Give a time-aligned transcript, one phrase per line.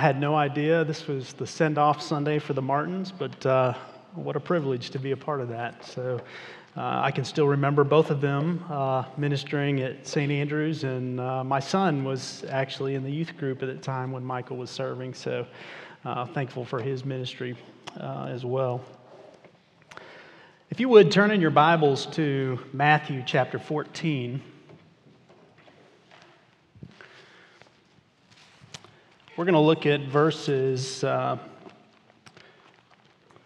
[0.00, 3.74] I had no idea this was the send off Sunday for the Martins, but uh,
[4.14, 5.84] what a privilege to be a part of that.
[5.84, 6.22] So
[6.74, 10.32] uh, I can still remember both of them uh, ministering at St.
[10.32, 14.24] Andrews, and uh, my son was actually in the youth group at the time when
[14.24, 15.12] Michael was serving.
[15.12, 15.46] So
[16.06, 17.54] uh, thankful for his ministry
[18.00, 18.82] uh, as well.
[20.70, 24.40] If you would turn in your Bibles to Matthew chapter 14.
[29.36, 31.38] We're going to look at verses uh,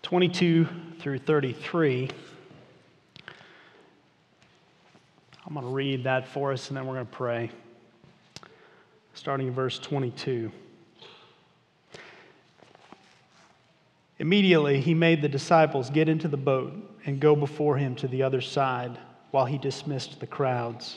[0.01, 0.67] 22
[0.99, 2.11] through 33.
[5.47, 7.51] I'm going to read that for us and then we're going to pray.
[9.13, 10.51] Starting in verse 22.
[14.19, 16.73] Immediately, he made the disciples get into the boat
[17.05, 18.99] and go before him to the other side
[19.33, 20.97] while he dismissed the crowds.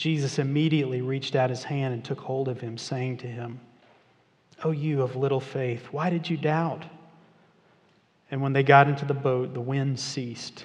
[0.00, 3.60] Jesus immediately reached out his hand and took hold of him, saying to him,
[4.64, 6.86] O you of little faith, why did you doubt?
[8.30, 10.64] And when they got into the boat, the wind ceased,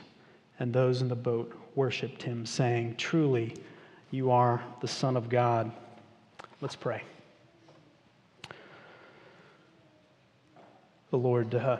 [0.58, 3.54] and those in the boat worshiped him, saying, Truly,
[4.10, 5.70] you are the Son of God.
[6.62, 7.04] Let's pray.
[11.10, 11.80] The Lord, uh,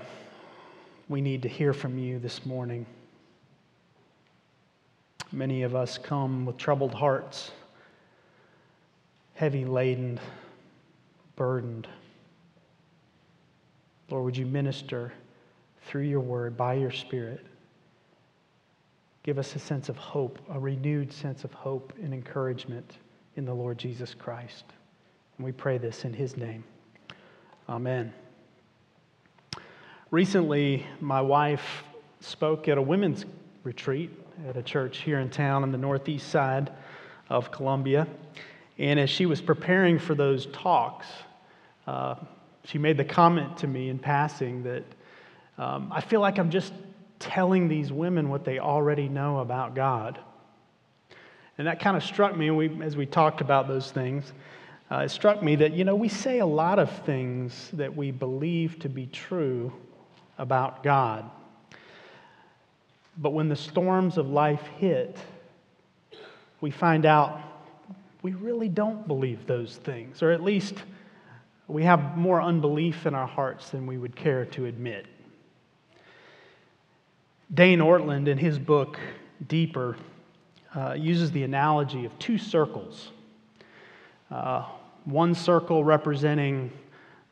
[1.08, 2.86] we need to hear from you this morning.
[5.36, 7.52] Many of us come with troubled hearts,
[9.34, 10.18] heavy laden,
[11.36, 11.90] burdened.
[14.10, 15.12] Lord, would you minister
[15.88, 17.46] through your word, by your spirit?
[19.24, 23.00] Give us a sense of hope, a renewed sense of hope and encouragement
[23.36, 24.64] in the Lord Jesus Christ.
[25.38, 26.64] And we pray this in his name.
[27.68, 28.14] Amen.
[30.12, 31.84] Recently, my wife
[32.22, 33.26] spoke at a women's
[33.66, 34.12] retreat
[34.48, 36.72] at a church here in town on the northeast side
[37.30, 38.08] of Columbia.
[38.78, 41.08] And as she was preparing for those talks,
[41.88, 42.16] uh,
[42.66, 44.84] she made the comment to me in passing that
[45.58, 46.74] um, I feel like I'm just
[47.20, 50.20] telling these women what they already know about God.
[51.58, 54.34] And that kind of struck me we, as we talked about those things.
[54.92, 58.12] Uh, it struck me that, you know, we say a lot of things that we
[58.12, 59.72] believe to be true
[60.38, 61.30] about God.
[63.18, 65.18] But when the storms of life hit,
[66.62, 67.40] we find out
[68.22, 70.76] we really don't believe those things, or at least
[71.68, 75.06] we have more unbelief in our hearts than we would care to admit.
[77.54, 79.00] Dane Ortlund, in his book
[79.48, 79.96] Deeper,
[80.76, 83.12] uh, uses the analogy of two circles.
[84.32, 84.66] Uh,
[85.06, 86.72] one circle representing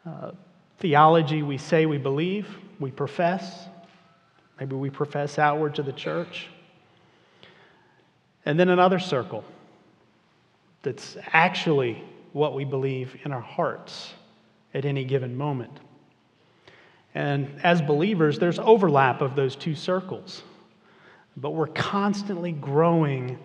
[0.06, 0.32] uh,
[0.80, 2.48] theology we say we believe,
[2.80, 3.68] we profess,
[4.60, 6.48] Maybe we profess outward to the church.
[8.46, 9.44] And then another circle
[10.82, 12.04] that's actually
[12.34, 14.14] what we believe in our hearts
[14.74, 15.80] at any given moment.
[17.16, 20.44] And as believers, there's overlap of those two circles.
[21.38, 23.40] But we're constantly growing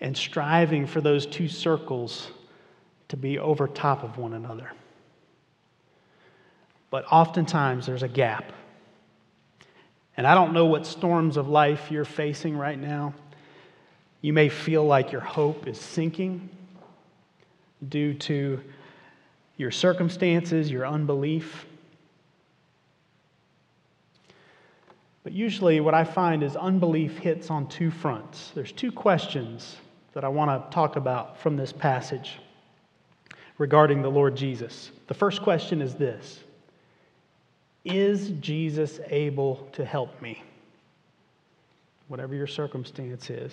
[0.00, 2.28] and striving for those two circles
[3.08, 4.70] to be over top of one another.
[6.90, 8.52] But oftentimes there's a gap
[10.16, 13.14] and I don't know what storms of life you're facing right now.
[14.22, 16.48] You may feel like your hope is sinking
[17.88, 18.60] due to
[19.56, 21.66] your circumstances, your unbelief.
[25.22, 28.52] But usually, what I find is unbelief hits on two fronts.
[28.54, 29.76] There's two questions
[30.12, 32.38] that I want to talk about from this passage
[33.58, 34.90] regarding the Lord Jesus.
[35.08, 36.40] The first question is this
[37.86, 40.42] is Jesus able to help me?
[42.08, 43.52] Whatever your circumstance is.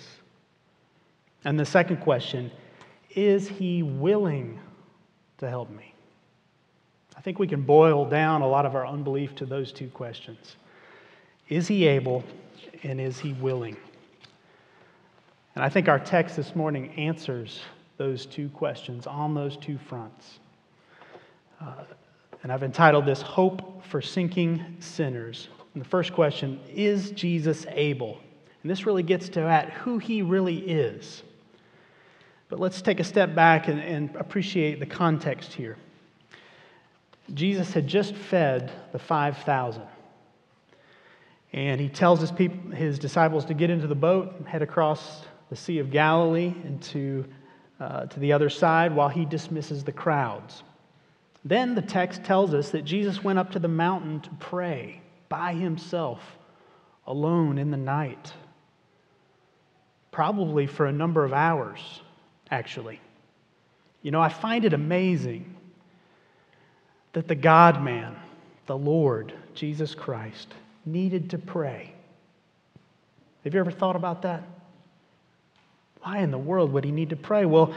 [1.44, 2.50] And the second question
[3.14, 4.58] is he willing
[5.38, 5.94] to help me?
[7.16, 10.56] I think we can boil down a lot of our unbelief to those two questions
[11.48, 12.24] Is he able
[12.82, 13.76] and is he willing?
[15.54, 17.60] And I think our text this morning answers
[17.96, 20.40] those two questions on those two fronts.
[21.60, 21.84] Uh,
[22.44, 25.48] and I've entitled this Hope for Sinking Sinners.
[25.72, 28.20] And the first question is Jesus able?
[28.62, 31.22] And this really gets to at who he really is.
[32.50, 35.78] But let's take a step back and, and appreciate the context here.
[37.32, 39.82] Jesus had just fed the 5,000.
[41.54, 45.24] And he tells his, people, his disciples to get into the boat and head across
[45.48, 47.26] the Sea of Galilee and
[47.80, 50.62] uh, to the other side while he dismisses the crowds.
[51.44, 55.52] Then the text tells us that Jesus went up to the mountain to pray by
[55.52, 56.20] himself,
[57.06, 58.32] alone in the night,
[60.10, 62.00] probably for a number of hours,
[62.50, 63.00] actually.
[64.02, 65.54] You know, I find it amazing
[67.12, 68.16] that the God man,
[68.66, 70.48] the Lord, Jesus Christ,
[70.86, 71.92] needed to pray.
[73.44, 74.42] Have you ever thought about that?
[76.02, 77.44] Why in the world would he need to pray?
[77.44, 77.74] Well,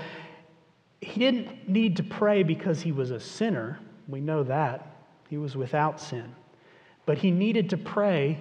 [1.01, 3.79] he didn't need to pray because he was a sinner.
[4.07, 4.95] We know that.
[5.29, 6.33] He was without sin.
[7.05, 8.39] But he needed to pray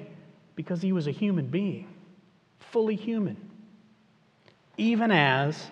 [0.55, 1.89] because he was a human being,
[2.59, 3.37] fully human.
[4.79, 5.71] Even as,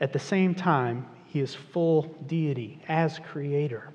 [0.00, 3.92] at the same time, he is full deity as creator.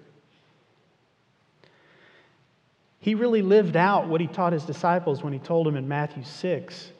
[2.99, 6.23] He really lived out what he taught his disciples when he told them in Matthew
[6.23, 6.91] 6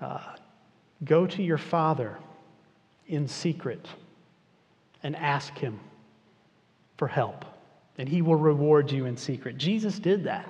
[0.00, 0.20] uh,
[1.04, 2.16] Go to your Father
[3.08, 3.86] in secret
[5.02, 5.78] and ask him
[6.96, 7.44] for help,
[7.98, 9.58] and he will reward you in secret.
[9.58, 10.48] Jesus did that.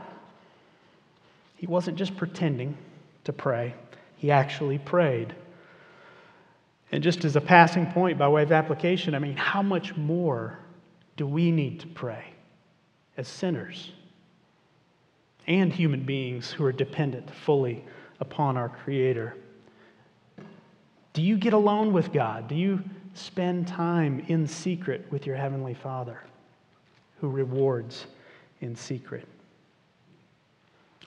[1.57, 2.77] He wasn't just pretending
[3.25, 3.75] to pray,
[4.17, 5.35] he actually prayed.
[6.93, 10.59] And just as a passing point by way of application, I mean, how much more
[11.17, 12.25] do we need to pray
[13.17, 13.91] as sinners?
[15.47, 17.85] and human beings who are dependent fully
[18.21, 19.37] upon our Creator.
[21.17, 22.47] Do you get alone with God?
[22.47, 22.85] Do you
[23.15, 26.21] spend time in secret with your Heavenly Father
[27.23, 28.05] who rewards
[28.61, 29.27] in secret?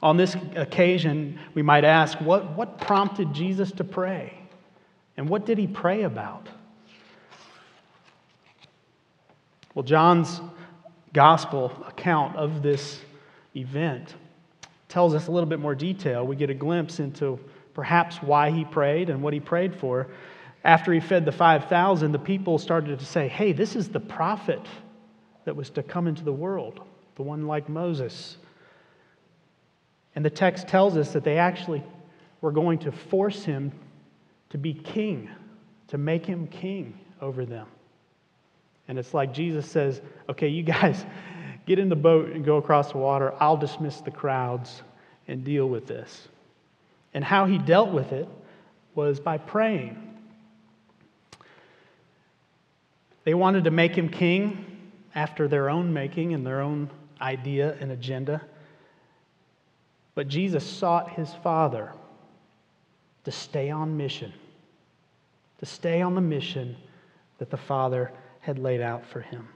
[0.01, 4.33] On this occasion, we might ask what, what prompted Jesus to pray?
[5.15, 6.49] And what did he pray about?
[9.75, 10.41] Well, John's
[11.13, 12.99] gospel account of this
[13.55, 14.15] event
[14.87, 16.25] tells us a little bit more detail.
[16.25, 17.39] We get a glimpse into
[17.73, 20.07] perhaps why he prayed and what he prayed for.
[20.63, 24.61] After he fed the 5,000, the people started to say, Hey, this is the prophet
[25.45, 26.81] that was to come into the world,
[27.15, 28.37] the one like Moses.
[30.15, 31.83] And the text tells us that they actually
[32.41, 33.71] were going to force him
[34.49, 35.29] to be king,
[35.87, 37.67] to make him king over them.
[38.87, 41.05] And it's like Jesus says, Okay, you guys,
[41.69, 43.31] Get in the boat and go across the water.
[43.39, 44.81] I'll dismiss the crowds
[45.27, 46.27] and deal with this.
[47.13, 48.27] And how he dealt with it
[48.95, 49.97] was by praying.
[53.23, 54.65] They wanted to make him king
[55.15, 56.89] after their own making and their own
[57.21, 58.41] idea and agenda.
[60.15, 61.91] But Jesus sought his Father
[63.23, 64.33] to stay on mission,
[65.59, 66.75] to stay on the mission
[67.37, 69.47] that the Father had laid out for him.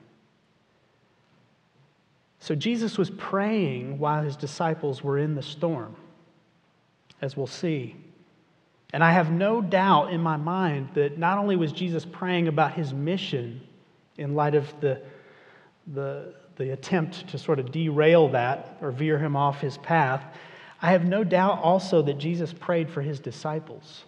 [2.39, 5.95] So Jesus was praying while his disciples were in the storm,
[7.23, 7.95] as we'll see.
[8.91, 12.73] And I have no doubt in my mind that not only was Jesus praying about
[12.73, 13.61] his mission
[14.17, 15.01] in light of the,
[15.87, 20.23] the, the attempt to sort of derail that or veer him off his path,
[20.81, 24.03] I have no doubt also that Jesus prayed for his disciples,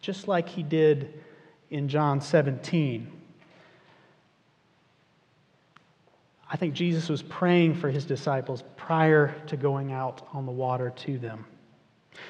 [0.00, 1.22] just like he did
[1.70, 3.12] in John 17
[6.50, 10.90] I think Jesus was praying for his disciples prior to going out on the water
[10.96, 11.44] to them.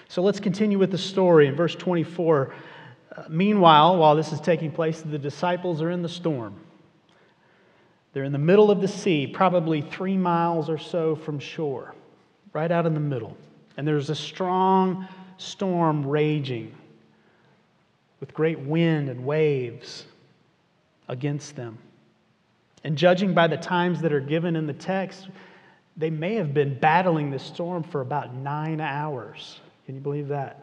[0.09, 2.54] So let's continue with the story in verse 24.
[3.16, 6.54] Uh, meanwhile, while this is taking place, the disciples are in the storm.
[8.12, 11.95] They're in the middle of the sea, probably three miles or so from shore,
[12.52, 13.37] right out in the middle.
[13.76, 16.75] And there's a strong storm raging
[18.21, 20.04] with great wind and waves
[21.09, 21.78] against them.
[22.85, 25.28] And judging by the times that are given in the text,
[25.97, 29.61] they may have been battling this storm for about nine hours.
[29.88, 30.62] Can you believe that?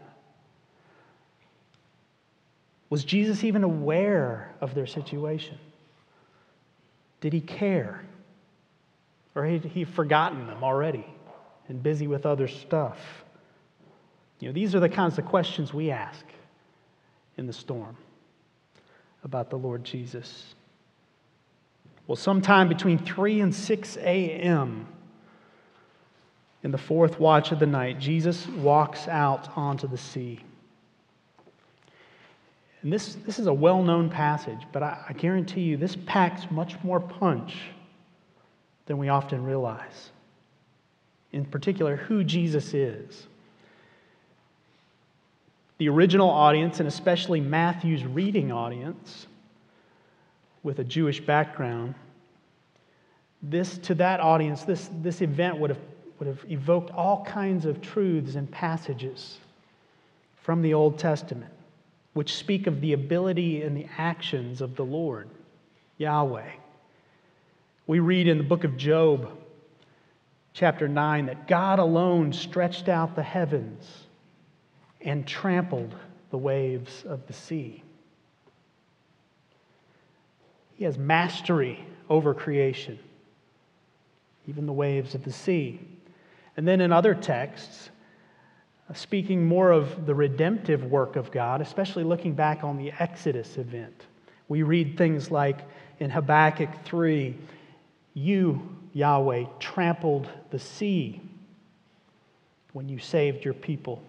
[2.91, 5.57] Was Jesus even aware of their situation?
[7.21, 8.05] Did he care?
[9.33, 11.07] Or had he forgotten them already
[11.67, 12.99] and busy with other stuff?
[14.41, 16.23] You know, these are the kinds of questions we ask
[17.35, 17.97] in the storm
[19.23, 20.53] about the Lord Jesus.
[22.05, 24.87] Well, sometime between 3 and 6 a.m.,
[26.65, 30.39] in the fourth watch of the night, Jesus walks out onto the sea.
[32.81, 36.49] And this, this is a well known passage, but I, I guarantee you this packs
[36.49, 37.55] much more punch
[38.87, 40.09] than we often realize.
[41.33, 43.27] In particular, who Jesus is.
[45.77, 49.27] The original audience, and especially Matthew's reading audience,
[50.63, 51.93] with a Jewish background,
[53.43, 55.79] this to that audience, this, this event would have
[56.19, 59.39] would have evoked all kinds of truths and passages
[60.37, 61.51] from the Old Testament,
[62.13, 65.27] which speak of the ability and the actions of the Lord,
[65.97, 66.51] Yahweh.
[67.87, 69.29] We read in the book of Job,
[70.53, 74.05] chapter 9, that God alone stretched out the heavens
[75.01, 75.93] and trampled
[76.31, 77.83] the waves of the sea.
[80.75, 82.99] He has mastery over creation,
[84.47, 85.79] even the waves of the sea.
[86.57, 87.89] And then in other texts,
[88.93, 94.05] speaking more of the redemptive work of God, especially looking back on the Exodus event,
[94.47, 95.59] we read things like
[95.99, 97.35] in Habakkuk 3
[98.13, 101.21] You, Yahweh, trampled the sea
[102.73, 104.01] when you saved your people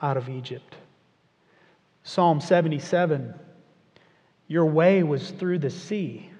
[0.00, 0.76] out of Egypt.
[2.02, 3.34] Psalm 77
[4.48, 6.30] Your way was through the sea,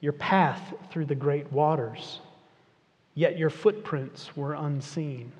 [0.00, 2.20] your path through the great waters
[3.18, 5.32] yet your footprints were unseen.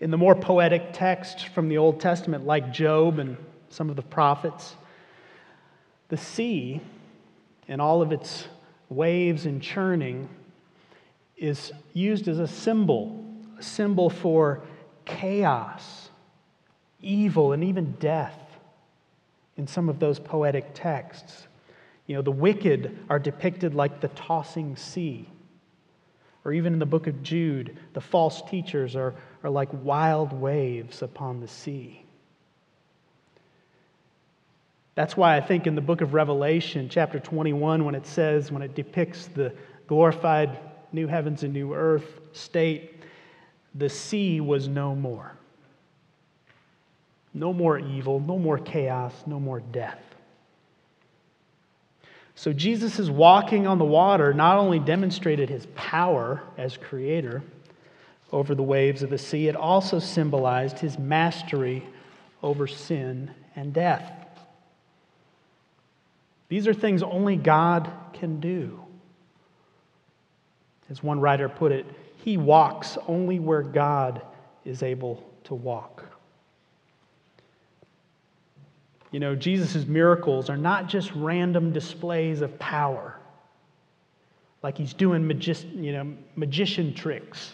[0.00, 3.36] In the more poetic texts from the Old Testament, like Job and
[3.68, 4.74] some of the prophets,
[6.08, 6.80] the sea
[7.68, 8.48] and all of its
[8.88, 10.30] waves and churning
[11.36, 13.22] is used as a symbol,
[13.58, 14.62] a symbol for
[15.04, 16.08] chaos,
[17.02, 18.58] evil, and even death
[19.58, 21.47] in some of those poetic texts.
[22.08, 25.28] You know, the wicked are depicted like the tossing sea.
[26.44, 31.02] Or even in the book of Jude, the false teachers are, are like wild waves
[31.02, 32.02] upon the sea.
[34.94, 38.62] That's why I think in the book of Revelation, chapter 21, when it says, when
[38.62, 39.52] it depicts the
[39.86, 40.58] glorified
[40.92, 43.02] new heavens and new earth state,
[43.74, 45.36] the sea was no more.
[47.34, 50.02] No more evil, no more chaos, no more death.
[52.38, 57.42] So Jesus' walking on the water not only demonstrated his power as creator
[58.30, 61.84] over the waves of the sea, it also symbolized his mastery
[62.40, 64.12] over sin and death.
[66.48, 68.84] These are things only God can do.
[70.88, 71.86] As one writer put it,
[72.18, 74.22] he walks only where God
[74.64, 76.07] is able to walk.
[79.10, 83.16] You know, Jesus' miracles are not just random displays of power,
[84.62, 87.52] like he's doing magi- you know, magician tricks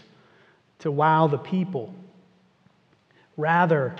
[0.80, 1.94] to wow the people.
[3.36, 3.94] Rather,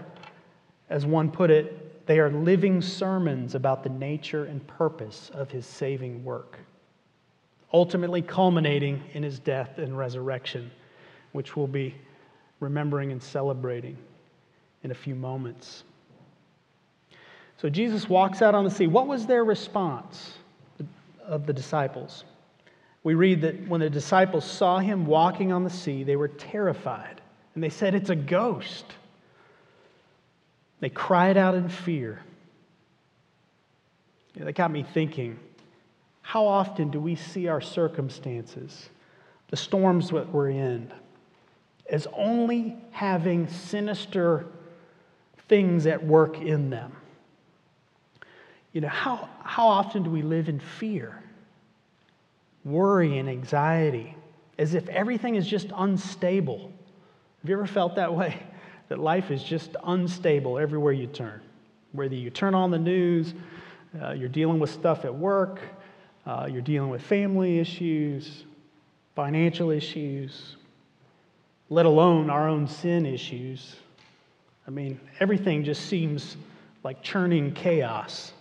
[0.91, 5.65] as one put it, they are living sermons about the nature and purpose of his
[5.65, 6.59] saving work,
[7.73, 10.71] ultimately culminating in his death and resurrection,
[11.33, 11.95] which we'll be
[12.61, 13.97] remembering and celebrating
[14.83, 15.85] in a few moments.
[17.59, 18.87] So Jesus walks out on the sea.
[18.87, 20.35] What was their response
[21.25, 22.25] of the disciples?
[23.03, 27.21] We read that when the disciples saw him walking on the sea, they were terrified.
[27.55, 28.85] And they said, It's a ghost.
[30.81, 32.21] They cried out in fear.
[34.37, 35.39] That got me thinking
[36.25, 38.89] how often do we see our circumstances,
[39.51, 40.91] the storms that we're in,
[41.91, 44.47] as only having sinister
[45.49, 46.93] things at work in them?
[48.75, 51.23] You know, how, how often do we live in fear,
[52.65, 54.17] worry, and anxiety,
[54.59, 56.73] as if everything is just unstable?
[57.41, 58.39] Have you ever felt that way?
[58.89, 61.41] That life is just unstable everywhere you turn.
[61.93, 63.33] Whether you turn on the news,
[63.99, 65.59] uh, you're dealing with stuff at work,
[66.27, 68.45] uh, you're dealing with family issues,
[69.17, 70.57] financial issues,
[71.71, 73.77] let alone our own sin issues.
[74.67, 76.37] I mean, everything just seems
[76.83, 78.35] like churning chaos.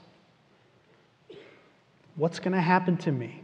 [2.15, 3.41] What's going to happen to me?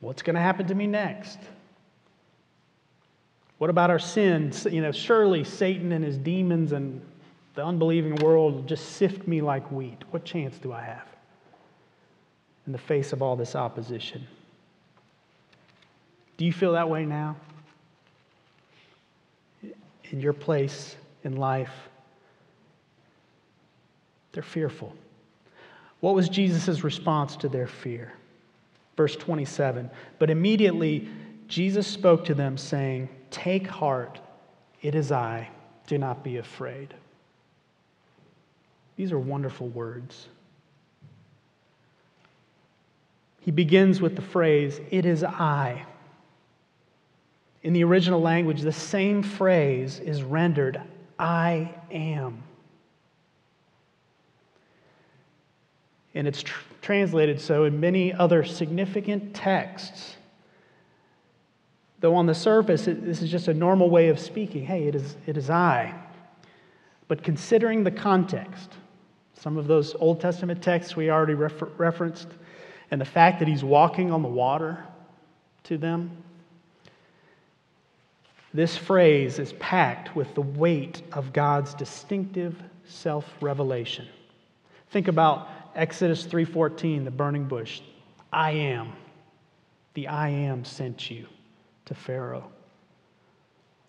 [0.00, 1.38] What's going to happen to me next?
[3.58, 4.66] What about our sins?
[4.70, 7.00] You know, surely Satan and his demons and
[7.54, 10.02] the unbelieving world will just sift me like wheat.
[10.10, 11.06] What chance do I have
[12.66, 14.26] in the face of all this opposition?
[16.36, 17.36] Do you feel that way now?
[20.10, 21.72] In your place in life,
[24.32, 24.92] they're fearful.
[26.02, 28.12] What was Jesus' response to their fear?
[28.96, 31.08] Verse 27 But immediately
[31.46, 34.18] Jesus spoke to them, saying, Take heart,
[34.82, 35.48] it is I,
[35.86, 36.92] do not be afraid.
[38.96, 40.26] These are wonderful words.
[43.38, 45.86] He begins with the phrase, It is I.
[47.62, 50.82] In the original language, the same phrase is rendered,
[51.16, 52.42] I am.
[56.14, 60.16] And it's tr- translated so in many other significant texts.
[62.00, 64.66] Though on the surface, it, this is just a normal way of speaking.
[64.66, 65.94] Hey, it is, it is I.
[67.08, 68.72] But considering the context,
[69.34, 72.28] some of those Old Testament texts we already refer- referenced,
[72.90, 74.84] and the fact that he's walking on the water
[75.64, 76.10] to them,
[78.52, 84.06] this phrase is packed with the weight of God's distinctive self-revelation.
[84.90, 87.80] Think about Exodus 3:14, the burning bush.
[88.32, 88.92] I am.
[89.94, 91.26] The I am sent you
[91.84, 92.50] to Pharaoh.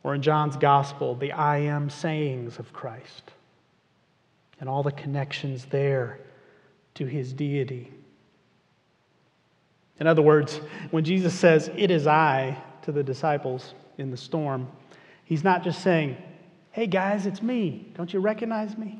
[0.03, 3.31] Or in John's gospel, the I am sayings of Christ
[4.59, 6.19] and all the connections there
[6.95, 7.91] to his deity.
[9.99, 10.59] In other words,
[10.91, 14.67] when Jesus says, It is I to the disciples in the storm,
[15.23, 16.17] he's not just saying,
[16.71, 17.91] Hey guys, it's me.
[17.95, 18.99] Don't you recognize me?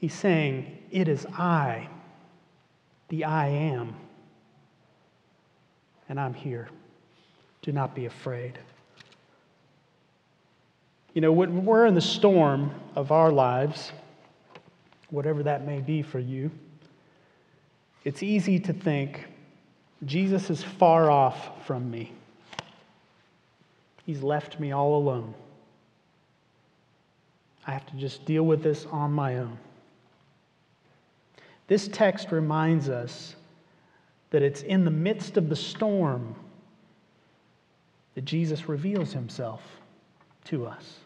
[0.00, 1.86] He's saying, It is I,
[3.10, 3.94] the I am,
[6.08, 6.70] and I'm here.
[7.60, 8.58] Do not be afraid.
[11.12, 13.92] You know, when we're in the storm of our lives,
[15.10, 16.50] whatever that may be for you,
[18.02, 19.26] it's easy to think
[20.06, 22.14] Jesus is far off from me.
[24.06, 25.34] He's left me all alone.
[27.66, 29.58] I have to just deal with this on my own.
[31.70, 33.36] This text reminds us
[34.30, 36.34] that it's in the midst of the storm
[38.16, 39.62] that Jesus reveals himself
[40.46, 40.96] to us.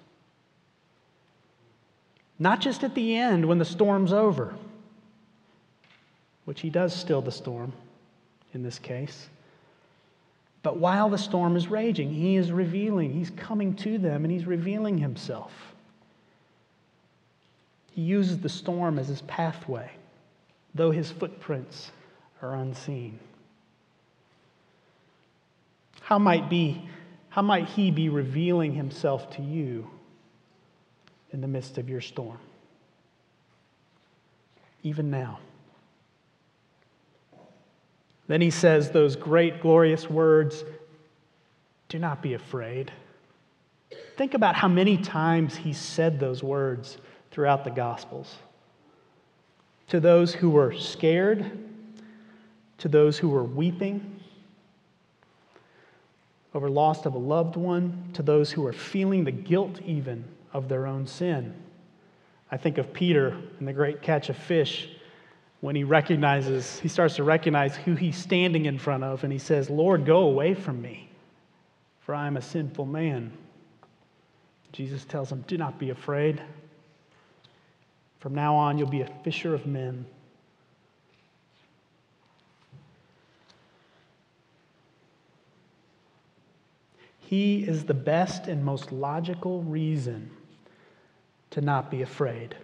[2.38, 4.54] Not just at the end when the storm's over,
[6.46, 7.74] which he does still the storm
[8.54, 9.28] in this case.
[10.62, 14.46] But while the storm is raging, he is revealing, he's coming to them and he's
[14.46, 15.52] revealing himself.
[17.92, 19.90] He uses the storm as his pathway
[20.74, 21.92] though his footprints
[22.42, 23.18] are unseen.
[26.00, 26.87] How might, be,
[27.30, 29.88] how might he be revealing himself to you
[31.32, 32.38] in the midst of your storm?
[34.82, 35.38] Even now.
[38.26, 40.64] Then he says those great, glorious words
[41.88, 42.92] Do not be afraid.
[44.16, 46.98] Think about how many times he said those words
[47.30, 48.37] throughout the Gospels
[49.88, 51.58] to those who were scared,
[52.78, 54.14] to those who were weeping
[56.54, 60.68] over loss of a loved one, to those who are feeling the guilt even of
[60.68, 61.52] their own sin.
[62.50, 64.88] I think of Peter in the great catch of fish
[65.60, 69.38] when he recognizes, he starts to recognize who he's standing in front of, and he
[69.38, 71.08] says, Lord, go away from me,
[72.00, 73.32] for I am a sinful man.
[74.72, 76.42] Jesus tells him, Do not be afraid.
[78.24, 80.06] From now on, you'll be a fisher of men.
[87.20, 90.30] He is the best and most logical reason
[91.50, 92.56] to not be afraid.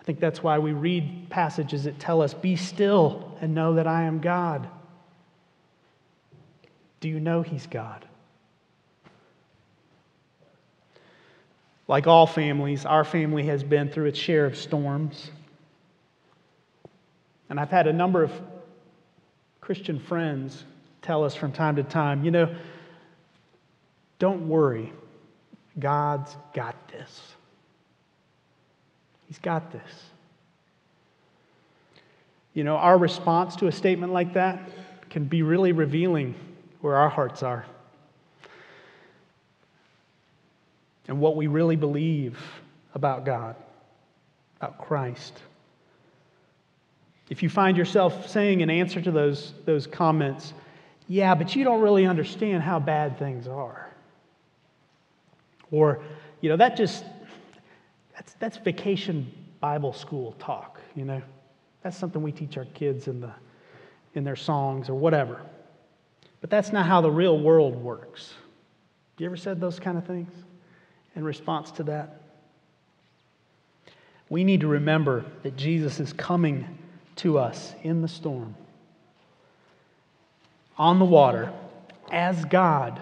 [0.00, 3.86] I think that's why we read passages that tell us, Be still and know that
[3.86, 4.66] I am God.
[7.00, 8.06] Do you know He's God?
[11.90, 15.32] Like all families, our family has been through its share of storms.
[17.48, 18.30] And I've had a number of
[19.60, 20.62] Christian friends
[21.02, 22.54] tell us from time to time, you know,
[24.20, 24.92] don't worry,
[25.80, 27.34] God's got this.
[29.26, 29.90] He's got this.
[32.54, 34.60] You know, our response to a statement like that
[35.10, 36.36] can be really revealing
[36.82, 37.66] where our hearts are.
[41.10, 42.38] And what we really believe
[42.94, 43.56] about God,
[44.58, 45.42] about Christ.
[47.28, 50.54] If you find yourself saying in answer to those, those comments,
[51.08, 53.90] yeah, but you don't really understand how bad things are.
[55.72, 56.00] Or,
[56.40, 57.04] you know, that just,
[58.14, 61.20] that's, that's vacation Bible school talk, you know.
[61.82, 63.32] That's something we teach our kids in, the,
[64.14, 65.40] in their songs or whatever.
[66.40, 68.32] But that's not how the real world works.
[69.18, 70.30] You ever said those kind of things?
[71.16, 72.20] In response to that?
[74.30, 76.78] we need to remember that Jesus is coming
[77.16, 78.54] to us in the storm,
[80.78, 81.52] on the water,
[82.10, 82.98] as God.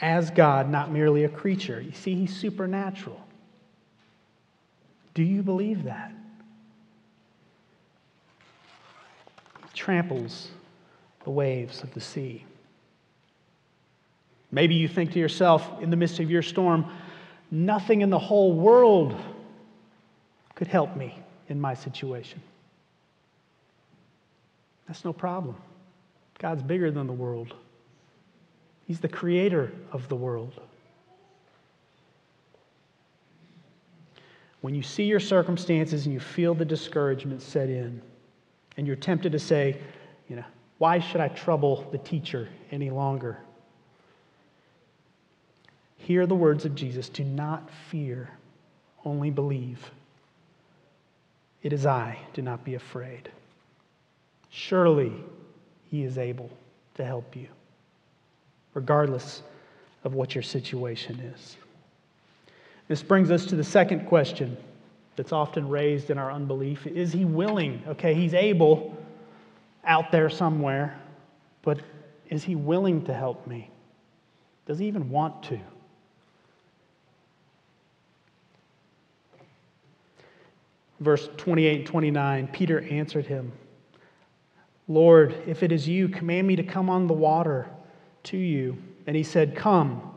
[0.00, 1.80] As God, not merely a creature.
[1.80, 3.20] You see, he's supernatural.
[5.14, 6.12] Do you believe that?
[9.62, 10.48] He tramples
[11.24, 12.44] the waves of the sea.
[14.56, 16.90] Maybe you think to yourself in the midst of your storm,
[17.50, 19.14] nothing in the whole world
[20.54, 21.14] could help me
[21.50, 22.40] in my situation.
[24.88, 25.56] That's no problem.
[26.38, 27.52] God's bigger than the world,
[28.86, 30.58] He's the creator of the world.
[34.62, 38.00] When you see your circumstances and you feel the discouragement set in,
[38.78, 39.76] and you're tempted to say,
[40.30, 40.44] you know,
[40.78, 43.36] why should I trouble the teacher any longer?
[45.96, 48.30] Hear the words of Jesus do not fear,
[49.04, 49.90] only believe.
[51.62, 53.30] It is I, do not be afraid.
[54.50, 55.12] Surely
[55.90, 56.50] he is able
[56.94, 57.48] to help you,
[58.74, 59.42] regardless
[60.04, 61.56] of what your situation is.
[62.88, 64.56] This brings us to the second question
[65.16, 67.82] that's often raised in our unbelief Is he willing?
[67.88, 68.96] Okay, he's able
[69.84, 70.98] out there somewhere,
[71.62, 71.80] but
[72.28, 73.70] is he willing to help me?
[74.66, 75.58] Does he even want to?
[81.00, 83.52] Verse 28 and 29 Peter answered him,
[84.88, 87.68] Lord, if it is you, command me to come on the water
[88.24, 88.78] to you.
[89.06, 90.12] And he said, Come.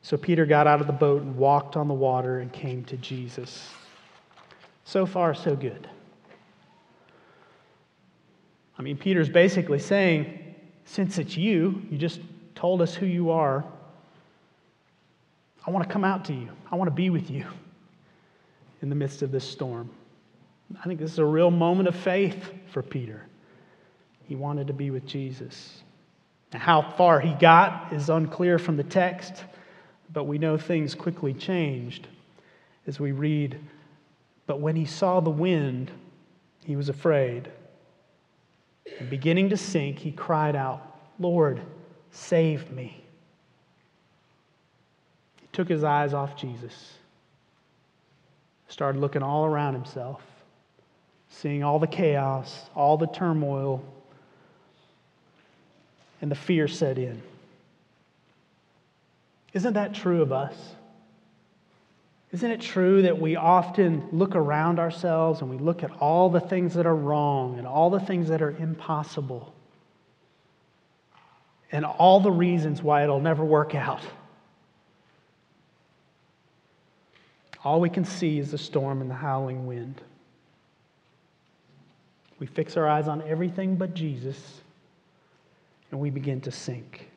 [0.00, 2.96] So Peter got out of the boat and walked on the water and came to
[2.96, 3.70] Jesus.
[4.84, 5.88] So far, so good.
[8.76, 12.20] I mean, Peter's basically saying, since it's you, you just
[12.56, 13.64] told us who you are,
[15.64, 16.48] I want to come out to you.
[16.68, 17.46] I want to be with you
[18.82, 19.88] in the midst of this storm.
[20.80, 23.24] I think this is a real moment of faith for Peter.
[24.26, 25.82] He wanted to be with Jesus.
[26.52, 29.44] Now, how far he got is unclear from the text,
[30.12, 32.08] but we know things quickly changed
[32.86, 33.58] as we read.
[34.46, 35.90] But when he saw the wind,
[36.64, 37.48] he was afraid.
[38.98, 41.60] And beginning to sink, he cried out, Lord,
[42.10, 43.04] save me.
[45.40, 46.94] He took his eyes off Jesus,
[48.72, 50.20] started looking all around himself
[51.32, 53.82] seeing all the chaos, all the turmoil,
[56.20, 57.20] and the fear set in.
[59.52, 60.54] Isn't that true of us?
[62.30, 66.40] Isn't it true that we often look around ourselves and we look at all the
[66.40, 69.52] things that are wrong and all the things that are impossible
[71.70, 74.00] and all the reasons why it'll never work out?
[77.64, 80.00] All we can see is the storm and the howling wind.
[82.38, 84.62] We fix our eyes on everything but Jesus,
[85.90, 87.08] and we begin to sink.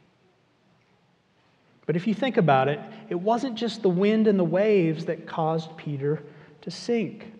[1.88, 2.79] But if you think about it,
[3.10, 6.21] it wasn't just the wind and the waves that caused Peter
[6.62, 7.31] to sink.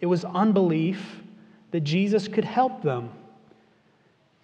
[0.00, 1.22] It was unbelief
[1.70, 3.10] that Jesus could help them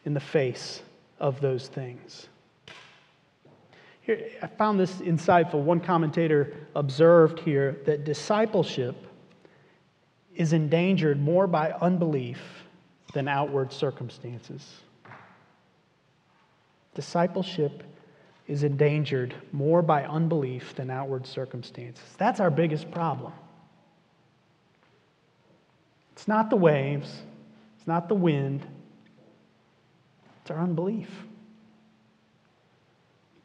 [0.04, 0.82] in the face
[1.18, 2.28] of those things.
[4.10, 5.62] Here, I found this insightful.
[5.62, 9.06] One commentator observed here that discipleship
[10.34, 12.40] is endangered more by unbelief
[13.12, 14.68] than outward circumstances.
[16.92, 17.84] Discipleship
[18.48, 22.02] is endangered more by unbelief than outward circumstances.
[22.18, 23.32] That's our biggest problem.
[26.14, 27.22] It's not the waves,
[27.78, 28.66] it's not the wind,
[30.42, 31.08] it's our unbelief.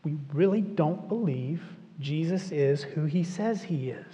[0.05, 1.63] We really don't believe
[1.99, 4.05] Jesus is who he says he is.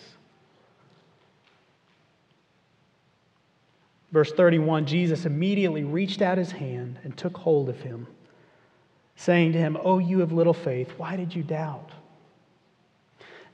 [4.14, 8.08] Verse 31 Jesus immediately reached out his hand and took hold of him,
[9.18, 11.92] saying to him, Oh, you of little faith, why did you doubt?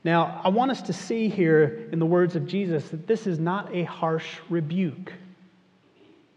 [0.04, 3.40] Now, I want us to see here in the words of Jesus that this is
[3.40, 5.12] not a harsh rebuke.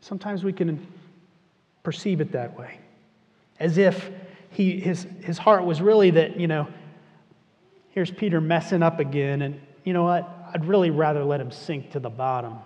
[0.02, 0.86] Sometimes we can
[1.84, 2.80] perceive it that way,
[3.60, 4.10] as if
[4.52, 6.68] he, his, his heart was really that, you know,
[7.90, 10.30] here's Peter messing up again, and you know what?
[10.54, 12.58] I'd really rather let him sink to the bottom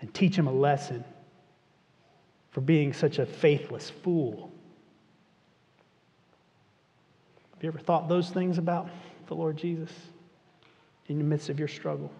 [0.00, 1.04] and teach him a lesson
[2.50, 4.50] for being such a faithless fool.
[7.54, 8.88] Have you ever thought those things about
[9.26, 9.92] the Lord Jesus
[11.08, 12.10] in the midst of your struggle?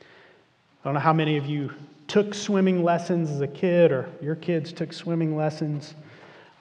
[0.00, 1.70] I don't know how many of you
[2.10, 5.94] took swimming lessons as a kid or your kids took swimming lessons.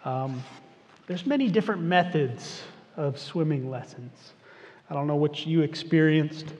[0.05, 0.43] Um,
[1.07, 2.61] There's many different methods
[2.95, 4.33] of swimming lessons.
[4.91, 6.53] I don't know what you experienced.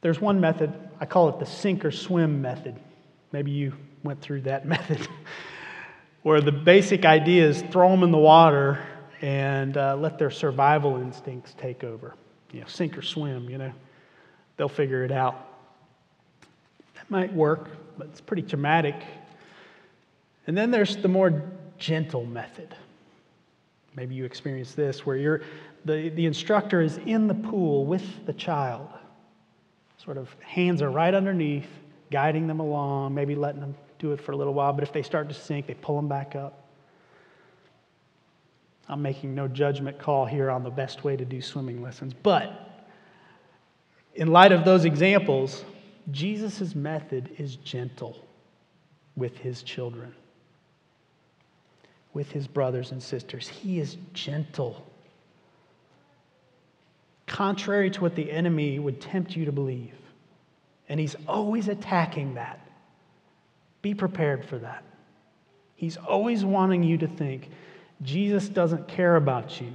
[0.00, 2.74] There's one method, I call it the sink or swim method.
[3.32, 5.06] Maybe you went through that method,
[6.22, 8.82] where the basic idea is throw them in the water
[9.20, 12.14] and uh, let their survival instincts take over.
[12.50, 13.72] You know, sink or swim, you know,
[14.56, 15.48] they'll figure it out.
[16.94, 18.96] That might work, but it's pretty traumatic.
[20.46, 21.42] And then there's the more
[21.78, 22.74] gentle method.
[23.94, 25.42] Maybe you experience this where you're,
[25.84, 28.88] the, the instructor is in the pool with the child.
[30.02, 31.68] Sort of hands are right underneath,
[32.10, 34.72] guiding them along, maybe letting them do it for a little while.
[34.72, 36.58] But if they start to sink, they pull them back up.
[38.88, 42.14] I'm making no judgment call here on the best way to do swimming lessons.
[42.22, 42.71] But
[44.14, 45.64] in light of those examples,
[46.10, 48.16] Jesus' method is gentle
[49.16, 50.14] with his children,
[52.12, 53.48] with his brothers and sisters.
[53.48, 54.84] He is gentle.
[57.26, 59.94] Contrary to what the enemy would tempt you to believe.
[60.88, 62.60] And he's always attacking that.
[63.80, 64.84] Be prepared for that.
[65.74, 67.48] He's always wanting you to think
[68.02, 69.72] Jesus doesn't care about you.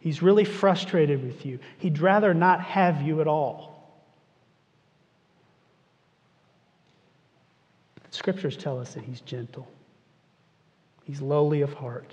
[0.00, 1.58] He's really frustrated with you.
[1.78, 3.74] He'd rather not have you at all.
[8.10, 9.68] Scriptures tell us that he's gentle,
[11.04, 12.12] he's lowly of heart.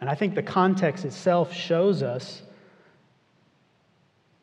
[0.00, 2.42] And I think the context itself shows us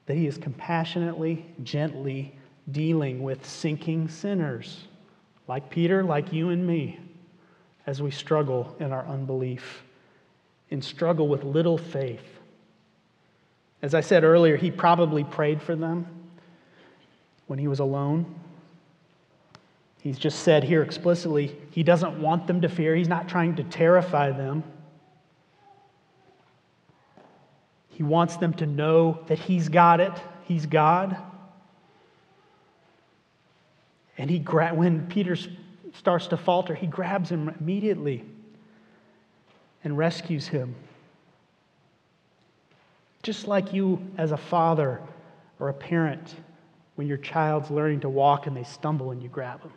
[0.08, 2.36] that he is compassionately, gently
[2.72, 4.88] dealing with sinking sinners
[5.48, 7.00] like Peter, like you and me
[7.92, 9.84] as we struggle in our unbelief,
[10.72, 12.24] and struggle with little faith.
[13.82, 16.08] As I said earlier, he probably prayed for them
[17.48, 18.34] when he was alone.
[20.00, 22.96] He's just said here explicitly, he doesn't want them to fear.
[22.96, 24.64] He's not trying to terrify them.
[27.90, 30.14] He wants them to know that he's got it,
[30.46, 31.18] he's God.
[34.18, 35.50] And he when Peter's
[35.94, 38.24] starts to falter, he grabs him immediately
[39.84, 40.76] and rescues him.
[43.24, 45.02] Just like you, as a father
[45.60, 46.36] or a parent,
[46.96, 49.72] when your child's learning to walk and they stumble and you grab them.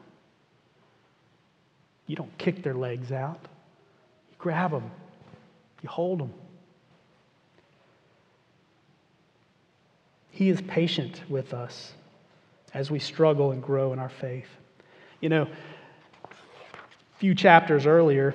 [2.06, 3.40] You don't kick their legs out,
[4.30, 4.90] you grab them,
[5.82, 6.32] you hold them.
[10.30, 11.92] He is patient with us
[12.74, 14.48] as we struggle and grow in our faith.
[15.20, 15.48] You know,
[17.24, 18.34] few chapters earlier,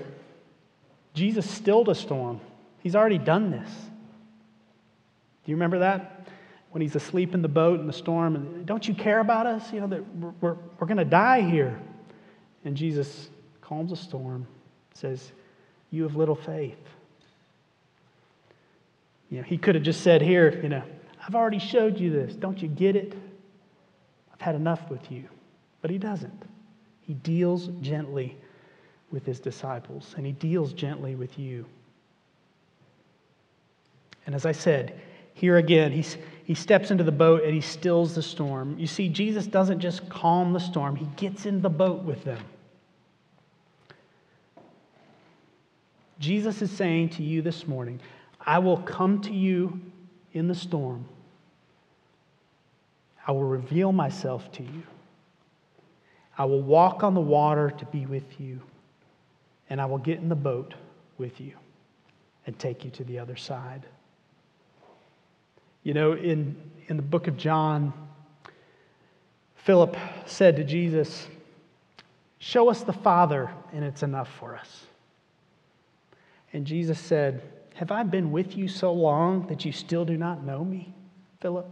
[1.14, 2.42] Jesus stilled a storm.
[2.80, 3.70] He's already done this.
[3.70, 6.28] Do you remember that?
[6.72, 9.72] When he's asleep in the boat in the storm, and don't you care about us?
[9.72, 11.80] You know, that we're, we're, we're going to die here.
[12.66, 13.30] And Jesus
[13.62, 14.48] calms the storm,
[14.96, 15.34] says,
[15.92, 16.80] You have little faith.
[19.30, 20.82] You know, he could have just said here, you know,
[21.24, 22.34] I've already showed you this.
[22.34, 23.14] Don't you get it?
[24.34, 25.26] I've had enough with you.
[25.84, 26.42] But he doesn't.
[27.02, 28.36] He deals gently
[29.12, 31.66] with his disciples, and he deals gently with you.
[34.26, 35.00] And as I said,
[35.34, 38.78] here again, he's, he steps into the boat and he stills the storm.
[38.78, 42.44] You see, Jesus doesn't just calm the storm, he gets in the boat with them.
[46.20, 48.00] Jesus is saying to you this morning,
[48.46, 49.80] I will come to you
[50.34, 51.06] in the storm.
[53.26, 54.84] I will reveal myself to you.
[56.38, 58.60] I will walk on the water to be with you
[59.70, 60.74] and I will get in the boat
[61.18, 61.54] with you
[62.46, 63.86] and take you to the other side.
[65.84, 66.56] You know, in,
[66.88, 67.94] in the book of John,
[69.56, 71.28] Philip said to Jesus,
[72.40, 74.86] Show us the Father, and it's enough for us.
[76.54, 77.42] And Jesus said,
[77.76, 80.94] Have I been with you so long that you still do not know me,
[81.42, 81.68] Philip?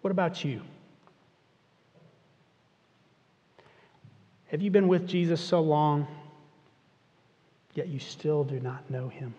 [0.00, 0.62] What about you?
[4.48, 6.06] Have you been with Jesus so long,
[7.74, 9.34] yet you still do not know him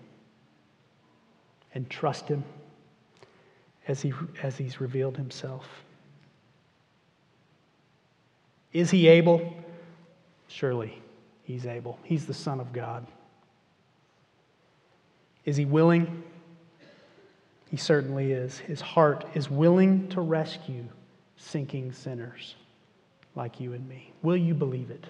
[1.74, 2.44] and trust him
[3.88, 5.66] as, he, as he's revealed himself?
[8.74, 9.54] Is he able?
[10.50, 11.02] Surely
[11.44, 11.98] he's able.
[12.04, 13.08] He's the Son of God.
[15.46, 16.24] Is he willing?
[17.72, 18.58] He certainly is.
[18.60, 20.84] His heart is willing to rescue
[21.38, 22.56] sinking sinners
[23.38, 24.12] like you and me.
[24.24, 25.06] Will you believe it?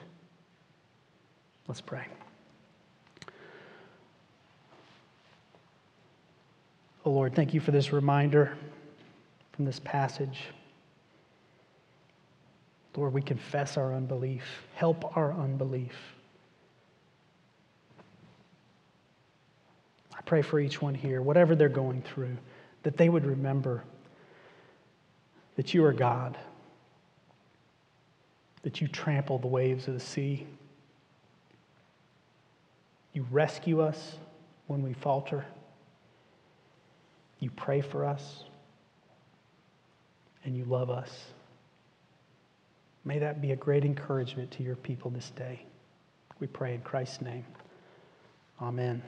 [1.67, 2.05] Let's pray.
[7.05, 8.55] Oh Lord, thank you for this reminder
[9.53, 10.43] from this passage.
[12.97, 14.43] Lord, we confess our unbelief.
[14.75, 15.95] Help our unbelief.
[20.15, 22.37] I pray for each one here, whatever they're going through,
[22.83, 23.83] that they would remember
[25.55, 26.37] that you are God,
[28.67, 30.45] that you trample the waves of the sea,
[33.13, 34.17] you rescue us
[34.65, 35.45] when we falter,
[37.39, 38.43] you pray for us,
[40.43, 41.27] and you love us.
[43.05, 45.63] May that be a great encouragement to your people this day.
[46.41, 47.45] We pray in Christ's name.
[48.61, 49.01] Amen.